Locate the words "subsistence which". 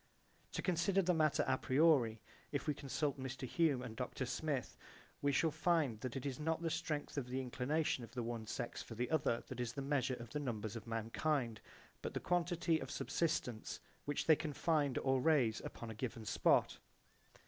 12.89-14.25